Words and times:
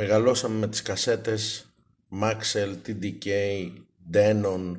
μεγαλώσαμε 0.00 0.58
με 0.58 0.68
τις 0.68 0.82
κασέτες 0.82 1.72
Maxell, 2.22 2.76
TDK, 2.86 3.28
Denon, 4.12 4.76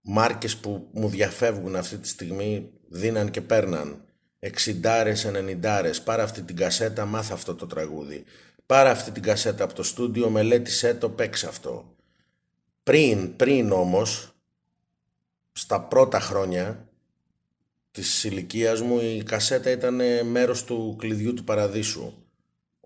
μάρκες 0.00 0.56
που 0.56 0.88
μου 0.92 1.08
διαφεύγουν 1.08 1.76
αυτή 1.76 1.98
τη 1.98 2.08
στιγμή, 2.08 2.70
δίναν 2.88 3.30
και 3.30 3.40
παίρναν. 3.40 4.04
60 4.40 5.04
90 5.32 5.90
Πάρε 6.04 6.22
αυτή 6.22 6.42
την 6.42 6.56
κασέτα, 6.56 7.04
μάθα 7.04 7.34
αυτό 7.34 7.54
το 7.54 7.66
τραγούδι. 7.66 8.24
Πάρε 8.66 8.88
αυτή 8.88 9.10
την 9.10 9.22
κασέτα 9.22 9.64
από 9.64 9.74
το 9.74 9.82
στούντιο, 9.82 10.30
μελέτησέ 10.30 10.94
το, 10.94 11.08
παίξε 11.08 11.46
αυτό. 11.46 11.96
Πριν, 12.82 13.36
πριν 13.36 13.72
όμως, 13.72 14.34
στα 15.52 15.80
πρώτα 15.80 16.20
χρόνια 16.20 16.88
της 17.90 18.24
ηλικίας 18.24 18.80
μου, 18.80 19.00
η 19.00 19.22
κασέτα 19.22 19.70
ήταν 19.70 20.26
μέρος 20.26 20.64
του 20.64 20.96
κλειδιού 20.98 21.34
του 21.34 21.44
παραδείσου. 21.44 22.23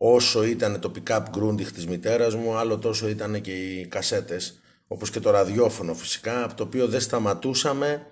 Όσο 0.01 0.45
ήταν 0.45 0.81
το 0.81 0.93
pick-up 0.95 1.23
grundig 1.37 1.67
της 1.67 1.87
μητέρας 1.87 2.35
μου, 2.35 2.57
άλλο 2.57 2.79
τόσο 2.79 3.09
ήταν 3.09 3.41
και 3.41 3.53
οι 3.53 3.87
κασέτες, 3.87 4.61
όπως 4.87 5.11
και 5.11 5.21
το 5.21 5.31
ραδιόφωνο 5.31 5.95
φυσικά, 5.95 6.45
από 6.45 6.55
το 6.55 6.63
οποίο 6.63 6.89
δεν 6.89 7.01
σταματούσαμε 7.01 8.07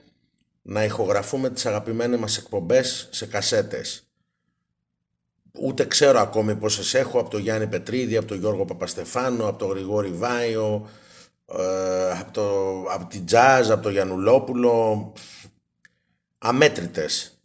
να 0.63 0.85
ηχογραφούμε 0.85 1.51
τις 1.51 1.67
αγαπημένες 1.67 2.19
μας 2.19 2.37
εκπομπές 2.37 3.09
σε 3.11 3.27
κασέτες. 3.27 4.07
Ούτε 5.61 5.85
ξέρω 5.87 6.19
ακόμη 6.19 6.57
πόσες 6.57 6.95
έχω 6.95 7.19
από 7.21 7.31
τον 7.31 7.41
Γιάννη 7.41 7.67
Πετρίδη, 7.67 8.17
από 8.17 8.27
τον 8.27 8.39
Γιώργο 8.39 8.65
Παπαστεφάνο, 8.65 9.49
από 9.49 9.59
τον 9.59 9.69
Γρηγόρη 9.69 10.11
Βάιο, 10.11 10.89
ε, 11.47 12.11
από, 12.11 12.33
το, 12.33 12.81
από 12.91 13.07
την 13.07 13.27
Τζάζ, 13.27 13.71
από 13.71 13.83
τον 13.83 13.93
Γιαννουλόπουλο. 13.93 15.13
Αμέτρητες. 16.39 17.36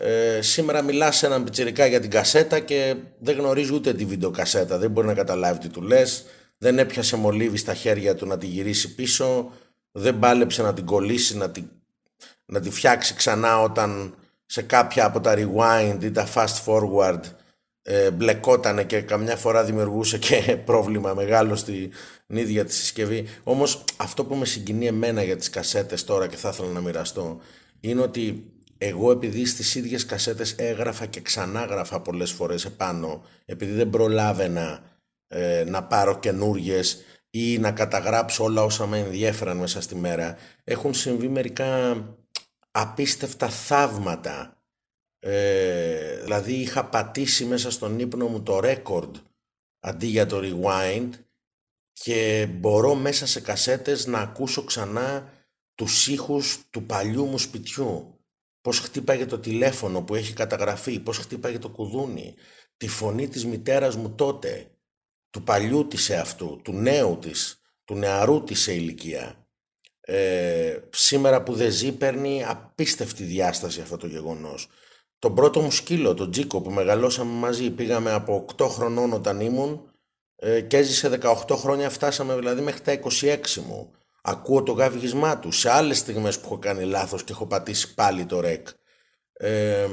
Ε, 0.00 0.42
σήμερα 0.42 0.82
μιλάς 0.82 1.16
σε 1.16 1.26
έναν 1.26 1.44
πιτσιρικά 1.44 1.86
για 1.86 2.00
την 2.00 2.10
κασέτα 2.10 2.58
και 2.58 2.94
δεν 3.18 3.36
γνωρίζει 3.36 3.74
ούτε 3.74 3.94
τη 3.94 4.04
βιντεοκασέτα. 4.04 4.78
Δεν 4.78 4.90
μπορεί 4.90 5.06
να 5.06 5.14
καταλάβει 5.14 5.58
τι 5.58 5.68
του 5.68 5.82
λες. 5.82 6.24
Δεν 6.58 6.78
έπιασε 6.78 7.16
μολύβι 7.16 7.56
στα 7.56 7.74
χέρια 7.74 8.14
του 8.14 8.26
να 8.26 8.38
τη 8.38 8.46
γυρίσει 8.46 8.94
πίσω. 8.94 9.52
Δεν 9.92 10.18
πάλεψε 10.18 10.62
να 10.62 10.74
την 10.74 10.84
κολλήσει, 10.84 11.36
να 11.36 11.50
την 11.50 11.64
να 12.46 12.60
τη 12.60 12.70
φτιάξει 12.70 13.14
ξανά 13.14 13.60
όταν 13.62 14.14
σε 14.46 14.62
κάποια 14.62 15.04
από 15.04 15.20
τα 15.20 15.34
rewind 15.36 15.98
ή 16.02 16.10
τα 16.10 16.28
fast 16.34 16.64
forward 16.64 17.20
ε, 17.82 18.10
μπλεκότανε 18.10 18.84
και 18.84 19.00
καμιά 19.00 19.36
φορά 19.36 19.64
δημιουργούσε 19.64 20.18
και 20.18 20.56
πρόβλημα 20.70 21.14
μεγάλο 21.14 21.56
στην 21.56 21.90
ίδια 22.26 22.64
τη 22.64 22.74
συσκευή. 22.74 23.26
Όμως 23.42 23.84
αυτό 23.96 24.24
που 24.24 24.34
με 24.34 24.44
συγκινεί 24.44 24.86
εμένα 24.86 25.22
για 25.22 25.36
τις 25.36 25.50
κασέτες 25.50 26.04
τώρα 26.04 26.26
και 26.26 26.36
θα 26.36 26.48
ήθελα 26.48 26.68
να 26.68 26.80
μοιραστώ 26.80 27.40
είναι 27.80 28.00
ότι 28.00 28.52
εγώ 28.78 29.10
επειδή 29.10 29.44
στις 29.44 29.74
ίδιες 29.74 30.06
κασέτες 30.06 30.52
έγραφα 30.52 31.06
και 31.06 31.20
ξανά 31.20 31.64
γράφα 31.64 32.00
πολλές 32.00 32.30
φορές 32.30 32.64
επάνω 32.64 33.24
επειδή 33.44 33.72
δεν 33.72 33.90
προλάβαινα 33.90 34.82
ε, 35.26 35.64
να 35.66 35.84
πάρω 35.84 36.18
καινούριε 36.18 36.80
ή 37.30 37.58
να 37.58 37.72
καταγράψω 37.72 38.44
όλα 38.44 38.62
όσα 38.62 38.86
με 38.86 38.98
ενδιέφεραν 38.98 39.56
μέσα 39.56 39.80
στη 39.80 39.94
μέρα 39.94 40.36
έχουν 40.64 40.94
συμβεί 40.94 41.28
μερικά 41.28 42.02
απίστευτα 42.70 43.48
θαύματα. 43.48 44.52
Ε, 45.18 46.20
δηλαδή 46.22 46.52
είχα 46.52 46.84
πατήσει 46.84 47.44
μέσα 47.44 47.70
στον 47.70 47.98
ύπνο 47.98 48.26
μου 48.26 48.42
το 48.42 48.60
record 48.62 49.10
αντί 49.80 50.06
για 50.06 50.26
το 50.26 50.40
rewind 50.42 51.10
και 51.92 52.48
μπορώ 52.50 52.94
μέσα 52.94 53.26
σε 53.26 53.40
κασέτες 53.40 54.06
να 54.06 54.18
ακούσω 54.18 54.64
ξανά 54.64 55.32
τους 55.74 56.08
ήχους 56.08 56.60
του 56.70 56.82
παλιού 56.82 57.24
μου 57.24 57.38
σπιτιού. 57.38 58.17
Πώς 58.60 58.78
χτύπαγε 58.78 59.26
το 59.26 59.38
τηλέφωνο 59.38 60.02
που 60.02 60.14
έχει 60.14 60.32
καταγραφεί, 60.32 61.00
πώς 61.00 61.18
χτύπαγε 61.18 61.58
το 61.58 61.68
κουδούνι, 61.68 62.34
τη 62.76 62.88
φωνή 62.88 63.28
της 63.28 63.46
μητέρας 63.46 63.96
μου 63.96 64.14
τότε, 64.14 64.70
του 65.30 65.42
παλιού 65.42 65.86
της 65.86 66.10
εαυτού, 66.10 66.60
του 66.64 66.72
νέου 66.72 67.18
της, 67.18 67.60
του 67.84 67.94
νεαρού 67.94 68.44
της 68.44 68.60
σε 68.60 68.72
ηλικία 68.72 69.48
ε, 70.10 70.78
σήμερα 70.90 71.42
που 71.42 71.52
δεν 71.52 71.70
ζει 71.70 71.92
παίρνει 71.92 72.44
απίστευτη 72.44 73.24
διάσταση 73.24 73.80
αυτό 73.80 73.96
το 73.96 74.06
γεγονός. 74.06 74.68
Τον 75.18 75.34
πρώτο 75.34 75.60
μου 75.60 75.70
σκύλο, 75.70 76.14
τον 76.14 76.30
Τζίκο 76.30 76.60
που 76.60 76.70
μεγαλώσαμε 76.70 77.32
μαζί, 77.32 77.70
πήγαμε 77.70 78.12
από 78.12 78.44
8 78.56 78.66
χρονών 78.68 79.12
όταν 79.12 79.40
ήμουν 79.40 79.92
ε, 80.36 80.60
και 80.60 80.76
έζησε 80.76 81.18
18 81.22 81.56
χρόνια, 81.56 81.90
φτάσαμε 81.90 82.36
δηλαδή 82.36 82.60
μέχρι 82.60 82.80
τα 82.80 83.00
26 83.20 83.54
μου. 83.66 83.90
Ακούω 84.22 84.62
το 84.62 84.72
γαυγισμά 84.72 85.38
του 85.38 85.52
σε 85.52 85.70
άλλες 85.70 85.98
στιγμές 85.98 86.38
που 86.38 86.44
έχω 86.44 86.58
κάνει 86.58 86.84
λάθος 86.84 87.24
και 87.24 87.32
έχω 87.32 87.46
πατήσει 87.46 87.94
πάλι 87.94 88.26
το 88.26 88.40
ρεκ. 88.40 88.68
Ε, 89.32 89.88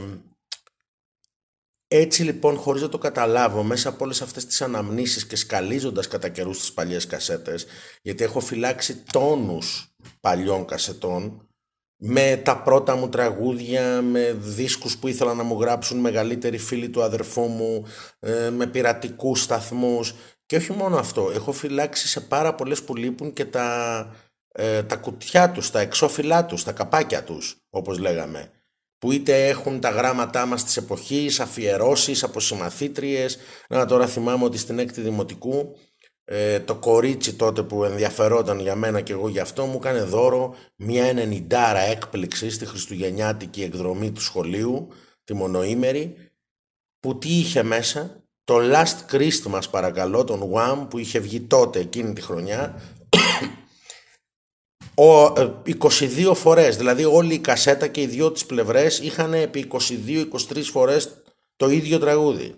έτσι 1.88 2.24
λοιπόν, 2.24 2.58
χωρίς 2.58 2.82
να 2.82 2.90
το 2.90 2.98
καταλάβω, 2.98 3.64
μέσα 3.64 3.90
από 3.90 4.04
όλες 4.04 4.22
αυτές 4.22 4.46
τις 4.46 4.62
αναμνήσεις 4.62 5.28
και 5.28 5.36
σκαλίζοντας 5.36 6.08
κατά 6.08 6.30
καιρούς 6.30 6.60
τις 6.60 6.74
παλιές 6.74 7.06
κασέτες, 7.08 7.66
γιατί 8.02 8.24
έχω 8.24 8.40
φυλάξει 8.40 9.04
τόνους 9.12 9.96
παλιών 10.20 10.66
κασετών, 10.66 11.50
με 11.98 12.42
τα 12.44 12.62
πρώτα 12.62 12.96
μου 12.96 13.10
τραγούδια, 13.10 14.02
με 14.02 14.34
δίσκους 14.40 14.98
που 14.98 15.08
ήθελα 15.08 15.34
να 15.34 15.44
μου 15.44 15.62
γράψουν 15.62 16.00
μεγαλύτεροι 16.00 16.58
φίλοι 16.58 16.90
του 16.90 17.04
αδερφού 17.04 17.42
μου, 17.42 17.86
ε, 18.20 18.50
με 18.50 18.68
πειρατικούς 18.68 19.42
σταθμούς 19.42 20.16
και 20.46 20.56
όχι 20.56 20.74
μόνο 20.74 20.98
αυτό, 20.98 21.32
έχω 21.34 21.52
φυλάξει 21.52 22.08
σε 22.08 22.22
πάρα 22.22 22.56
πολλές 22.56 22.84
που 22.84 22.96
λείπουν 22.96 23.34
και 23.34 23.46
τα, 23.46 24.08
ε, 24.48 24.84
τα 24.84 24.96
κουτιά 24.96 25.52
τους, 25.52 25.72
τα 25.72 25.80
εξώφυλλά 25.80 26.46
τους, 26.46 26.64
τα 26.64 26.72
καπάκια 26.72 27.24
τους, 27.24 27.58
όπως 27.70 27.98
λέγαμε 27.98 28.50
που 28.98 29.12
είτε 29.12 29.48
έχουν 29.48 29.80
τα 29.80 29.90
γράμματά 29.90 30.46
μας 30.46 30.64
της 30.64 30.78
εποχής, 30.78 31.40
αφιερώσεις 31.40 32.24
από 32.24 32.40
συμμαθήτριες. 32.40 33.38
Να 33.70 33.86
τώρα 33.86 34.08
θυμάμαι 34.08 34.44
ότι 34.44 34.58
στην 34.58 34.80
έκτη 34.80 35.02
δημοτικού 35.02 35.76
ε, 36.26 36.60
το 36.60 36.76
κορίτσι 36.76 37.36
τότε 37.36 37.64
που 37.64 37.84
ενδιαφερόταν 37.84 38.60
για 38.60 38.76
μένα 38.76 39.02
και 39.02 39.14
εγώ 39.14 39.28
γι' 39.28 39.40
αυτό 39.40 39.66
μου 39.66 39.76
έκανε 39.76 40.02
δώρο 40.02 40.56
μια 40.76 41.06
ενενιντάρα 41.06 41.80
έκπληξη 41.80 42.50
στη 42.50 42.66
χριστουγεννιάτικη 42.66 43.64
εκδρομή 43.64 44.12
του 44.12 44.22
σχολείου, 44.22 44.88
τη 45.24 45.34
μονοήμερη, 45.34 46.16
που 47.00 47.18
τι 47.18 47.30
είχε 47.30 47.64
μέσα, 47.64 48.25
το 48.46 48.60
Last 48.60 49.16
Christmas 49.16 49.62
παρακαλώ, 49.72 50.24
τον 50.24 50.52
Wham 50.54 50.88
που 50.90 50.98
είχε 50.98 51.20
βγει 51.20 51.42
τότε 51.42 51.80
εκείνη 51.80 52.14
τη 52.14 52.22
χρονιά, 52.22 52.82
ο, 55.08 55.24
22 55.26 56.30
ε, 56.30 56.34
φορές, 56.34 56.78
δηλαδή 56.78 57.06
όλη 57.06 57.34
η 57.34 57.40
κασέτα 57.40 57.88
και 57.88 58.02
οι 58.02 58.06
δυο 58.06 58.32
τις 58.32 58.46
πλευρές 58.46 59.00
είχαν 59.00 59.34
επί 59.34 59.68
22-23 59.72 60.62
φορές 60.64 61.24
το 61.56 61.70
ίδιο 61.70 62.00
τραγούδι. 62.00 62.56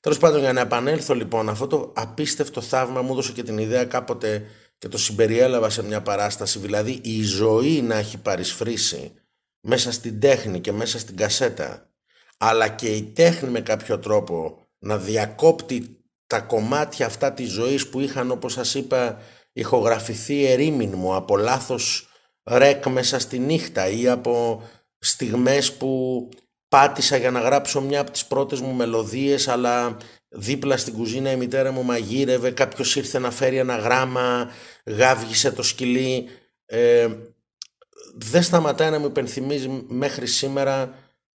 Τέλος 0.00 0.18
πάντων 0.18 0.40
για 0.40 0.52
να 0.52 0.60
επανέλθω 0.60 1.14
λοιπόν 1.14 1.48
αυτό 1.48 1.66
το 1.66 1.92
απίστευτο 1.96 2.60
θαύμα 2.60 3.02
μου 3.02 3.12
έδωσε 3.12 3.32
και 3.32 3.42
την 3.42 3.58
ιδέα 3.58 3.84
κάποτε 3.84 4.46
και 4.78 4.88
το 4.88 4.98
συμπεριέλαβα 4.98 5.70
σε 5.70 5.84
μια 5.84 6.02
παράσταση 6.02 6.58
δηλαδή 6.58 7.00
η 7.02 7.22
ζωή 7.22 7.82
να 7.82 7.94
έχει 7.94 8.18
παρισφρήσει 8.18 9.12
μέσα 9.60 9.92
στην 9.92 10.20
τέχνη 10.20 10.60
και 10.60 10.72
μέσα 10.72 10.98
στην 10.98 11.16
κασέτα 11.16 11.90
αλλά 12.38 12.68
και 12.68 12.88
η 12.88 13.02
τέχνη 13.02 13.50
με 13.50 13.60
κάποιο 13.60 13.98
τρόπο 13.98 14.63
να 14.84 14.98
διακόπτει 14.98 16.04
τα 16.26 16.40
κομμάτια 16.40 17.06
αυτά 17.06 17.32
της 17.32 17.50
ζωής 17.50 17.88
που 17.88 18.00
είχαν 18.00 18.30
όπως 18.30 18.52
σας 18.52 18.74
είπα 18.74 19.18
ηχογραφηθεί 19.52 20.44
ερήμην 20.44 20.92
μου 20.96 21.14
από 21.14 21.36
λάθος 21.36 22.08
ρεκ 22.50 22.86
μέσα 22.86 23.18
στη 23.18 23.38
νύχτα 23.38 23.88
ή 23.88 24.08
από 24.08 24.62
στιγμές 24.98 25.72
που 25.72 26.28
πάτησα 26.68 27.16
για 27.16 27.30
να 27.30 27.40
γράψω 27.40 27.80
μια 27.80 28.00
από 28.00 28.10
τις 28.10 28.26
πρώτες 28.26 28.60
μου 28.60 28.72
μελωδίες 28.72 29.48
αλλά 29.48 29.96
δίπλα 30.28 30.76
στην 30.76 30.94
κουζίνα 30.94 31.30
η 31.30 31.36
μητέρα 31.36 31.72
μου 31.72 31.82
μαγείρευε, 31.82 32.50
κάποιος 32.50 32.96
ήρθε 32.96 33.18
να 33.18 33.30
φέρει 33.30 33.56
ένα 33.56 33.76
γράμμα, 33.76 34.50
γάβγισε 34.86 35.52
το 35.52 35.62
σκυλί. 35.62 36.28
Ε, 36.66 37.08
δεν 38.14 38.42
σταματάει 38.42 38.90
να 38.90 38.98
μου 38.98 39.06
υπενθυμίζει 39.06 39.84
μέχρι 39.88 40.26
σήμερα 40.26 40.94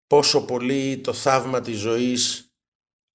πόσο 0.07 0.45
πολύ 0.45 0.97
το 0.97 1.13
θαύμα 1.13 1.61
της 1.61 1.77
ζωής 1.77 2.44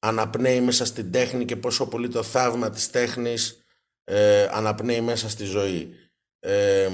αναπνέει 0.00 0.61
μέσα 0.61 0.85
στην 0.85 1.12
τέχνη 1.12 1.44
και 1.44 1.56
πόσο 1.56 1.88
πολύ 1.88 2.08
το 2.08 2.23
θαύμα 2.23 2.70
της 2.70 2.91
τέχνης 2.91 3.64
ε, 4.05 4.49
αναπνέει 4.52 5.00
μέσα 5.00 5.29
στη 5.29 5.44
ζωή. 5.44 5.94
Ε, 6.38 6.88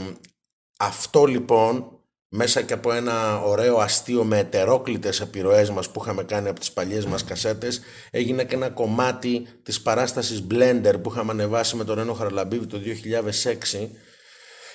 αυτό 0.79 1.25
λοιπόν 1.25 1.91
μέσα 2.29 2.63
και 2.63 2.73
από 2.73 2.93
ένα 2.93 3.41
ωραίο 3.41 3.79
αστείο 3.79 4.25
με 4.25 4.39
ετερόκλητες 4.39 5.21
επιρροές 5.21 5.71
μας 5.71 5.91
που 5.91 6.01
είχαμε 6.03 6.25
κάνει 6.25 6.49
από 6.49 6.61
τις 6.61 6.73
παλιές 6.73 7.07
μας 7.07 7.25
κασέτες 7.25 7.81
έγινε 8.11 8.45
και 8.45 8.55
ένα 8.55 8.71
κομμάτι 8.71 9.47
της 9.63 9.83
παράστασης 9.83 10.47
Blender 10.51 10.95
που 11.03 11.11
είχαμε 11.11 11.31
ανεβάσει 11.31 11.77
με 11.77 11.85
τον 11.85 11.95
Ρένο 11.95 12.13
Χαραλαμπίβη 12.13 12.67
το 12.67 12.79
2006 12.79 13.89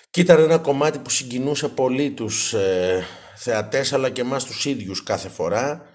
και 0.10 0.22
ήταν 0.22 0.39
ένα 0.39 0.57
κομμάτι 0.57 1.00
που 1.00 1.10
συγκινούσε 1.10 1.68
πολύ 1.68 2.12
τους 2.12 2.54
ε, 2.54 3.06
θεατές 3.36 3.94
αλλά 3.94 4.10
και 4.10 4.22
εμάς 4.22 4.45
τους 4.45 4.66
ίδιους 4.66 5.04
κάθε 5.04 5.30
φορά 5.30 5.91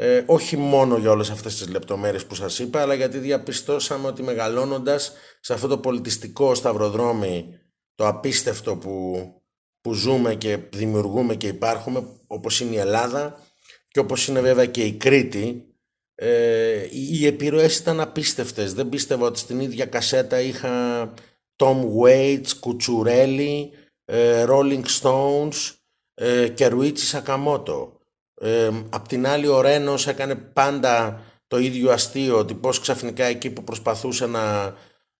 ε, 0.00 0.22
όχι 0.26 0.56
μόνο 0.56 0.96
για 0.96 1.10
όλες 1.10 1.30
αυτές 1.30 1.56
τις 1.56 1.68
λεπτομέρειες 1.68 2.26
που 2.26 2.34
σας 2.34 2.58
είπα, 2.58 2.80
αλλά 2.80 2.94
γιατί 2.94 3.18
διαπιστώσαμε 3.18 4.06
ότι 4.06 4.22
μεγαλώνοντας 4.22 5.12
σε 5.40 5.52
αυτό 5.52 5.68
το 5.68 5.78
πολιτιστικό 5.78 6.54
σταυροδρόμι, 6.54 7.58
το 7.94 8.06
απίστευτο 8.06 8.76
που, 8.76 9.22
που 9.80 9.94
ζούμε 9.94 10.34
και 10.34 10.58
δημιουργούμε 10.72 11.34
και 11.34 11.46
υπάρχουμε, 11.46 12.06
όπως 12.26 12.60
είναι 12.60 12.74
η 12.74 12.78
Ελλάδα 12.78 13.38
και 13.88 13.98
όπως 13.98 14.28
είναι 14.28 14.40
βέβαια 14.40 14.66
και 14.66 14.84
η 14.84 14.92
Κρήτη, 14.92 15.62
Ε, 16.20 16.88
οι 16.90 17.26
επιρροές 17.26 17.78
ήταν 17.78 18.00
απίστευτες. 18.00 18.74
Δεν 18.74 18.88
πίστευα 18.88 19.26
ότι 19.26 19.38
στην 19.38 19.60
ίδια 19.60 19.86
κασέτα 19.86 20.40
είχα 20.40 21.14
Tom 21.56 21.76
Waits, 22.02 22.48
Κουτσουρέλη, 22.60 23.70
ε, 24.04 24.44
Rolling 24.48 24.84
Stones 25.00 25.74
ε, 26.14 26.48
και 26.48 26.66
Ρουίτσι 26.66 27.06
Σακαμότο. 27.06 27.97
Ε, 28.40 28.70
απ' 28.90 29.08
την 29.08 29.26
άλλη 29.26 29.46
ο 29.46 29.60
Ρένος 29.60 30.06
έκανε 30.06 30.34
πάντα 30.34 31.22
το 31.46 31.58
ίδιο 31.58 31.90
αστείο 31.90 32.38
ότι 32.38 32.54
πως 32.54 32.80
ξαφνικά 32.80 33.24
εκεί 33.24 33.50
που 33.50 33.64
προσπαθούσε 33.64 34.26
να 34.26 34.74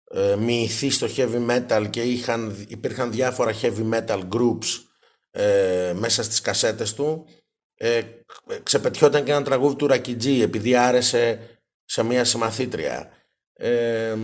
ε, 0.04 0.36
μοιηθεί 0.36 0.90
στο 0.90 1.06
heavy 1.16 1.46
metal 1.50 1.86
και 1.90 2.02
είχαν, 2.02 2.66
υπήρχαν 2.68 3.10
διάφορα 3.10 3.52
heavy 3.62 3.90
metal 3.92 4.28
groups 4.28 4.82
ε, 5.30 5.92
μέσα 5.96 6.22
στις 6.22 6.40
κασέτες 6.40 6.94
του 6.94 7.26
ε, 7.74 8.02
ξεπετιόταν 8.62 9.24
και 9.24 9.30
ένα 9.30 9.42
τραγούδι 9.42 9.76
του 9.76 9.86
Ρακιτζή 9.86 10.40
επειδή 10.40 10.76
άρεσε 10.76 11.40
σε 11.84 12.02
μια 12.02 12.24
συμμαθήτρια. 12.24 13.12
Ε, 13.52 14.16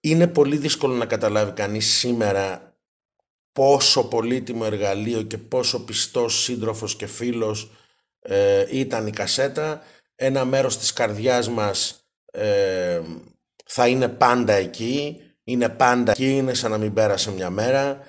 είναι 0.00 0.26
πολύ 0.26 0.56
δύσκολο 0.56 0.94
να 0.94 1.06
καταλάβει 1.06 1.52
κανείς 1.52 1.86
σήμερα 1.86 2.73
πόσο 3.54 4.04
πολύτιμο 4.08 4.62
εργαλείο 4.64 5.22
και 5.22 5.38
πόσο 5.38 5.84
πιστός 5.84 6.42
σύντροφος 6.42 6.96
και 6.96 7.06
φίλος 7.06 7.70
ε, 8.20 8.66
ήταν 8.70 9.06
η 9.06 9.10
κασέτα. 9.10 9.82
Ένα 10.14 10.44
μέρος 10.44 10.78
της 10.78 10.92
καρδιάς 10.92 11.48
μας 11.48 12.08
ε, 12.32 13.00
θα 13.64 13.88
είναι 13.88 14.08
πάντα 14.08 14.52
εκεί, 14.52 15.20
είναι 15.44 15.68
πάντα 15.68 16.12
εκεί, 16.12 16.36
είναι 16.36 16.54
σαν 16.54 16.70
να 16.70 16.78
μην 16.78 16.92
πέρασε 16.92 17.30
μια 17.30 17.50
μέρα. 17.50 18.00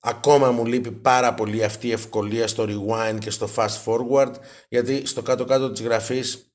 Ακόμα 0.00 0.50
μου 0.50 0.66
λείπει 0.66 0.90
πάρα 0.90 1.34
πολύ 1.34 1.64
αυτή 1.64 1.86
η 1.86 1.92
ευκολία 1.92 2.48
στο 2.48 2.64
rewind 2.68 3.18
και 3.18 3.30
στο 3.30 3.48
fast 3.56 3.84
forward, 3.84 4.32
γιατί 4.68 5.06
στο 5.06 5.22
κάτω-κάτω 5.22 5.70
της 5.70 5.82
γραφής, 5.82 6.52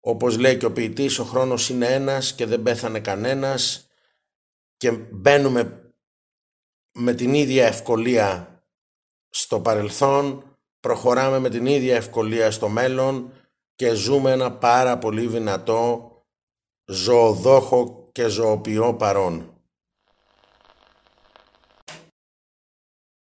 όπως 0.00 0.38
λέει 0.38 0.56
και 0.56 0.66
ο 0.66 0.72
ποιητής, 0.72 1.18
ο 1.18 1.24
χρόνος 1.24 1.68
είναι 1.68 1.86
ένας 1.86 2.32
και 2.32 2.46
δεν 2.46 2.62
πέθανε 2.62 3.00
κανένας 3.00 3.88
και 4.76 4.90
μπαίνουμε 4.90 5.83
με 6.94 7.14
την 7.14 7.34
ίδια 7.34 7.66
ευκολία 7.66 8.62
στο 9.28 9.60
παρελθόν, 9.60 10.42
προχωράμε 10.80 11.38
με 11.38 11.48
την 11.48 11.66
ίδια 11.66 11.96
ευκολία 11.96 12.50
στο 12.50 12.68
μέλλον 12.68 13.32
και 13.74 13.94
ζούμε 13.94 14.32
ένα 14.32 14.52
πάρα 14.52 14.98
πολύ 14.98 15.26
δυνατό 15.26 16.10
ζωοδόχο 16.86 18.08
και 18.12 18.26
ζωοποιό 18.28 18.94
παρόν. 18.94 19.53